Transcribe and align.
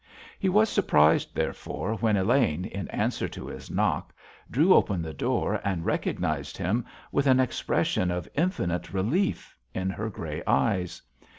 He 0.39 0.49
was 0.49 0.67
surprised, 0.67 1.35
therefore, 1.35 1.93
when 1.93 2.17
Elaine, 2.17 2.65
in 2.65 2.87
answer 2.87 3.27
to 3.27 3.45
his 3.45 3.69
knock, 3.69 4.15
drew 4.49 4.73
open 4.73 5.03
the 5.03 5.13
door 5.13 5.61
and 5.63 5.85
recognised 5.85 6.57
him 6.57 6.85
with 7.11 7.27
an 7.27 7.39
expression 7.39 8.09
of 8.09 8.27
infinite 8.33 8.93
relief 8.93 9.55
in 9.75 9.91
her 9.91 10.09
grey 10.09 10.41
eyes. 10.47 11.03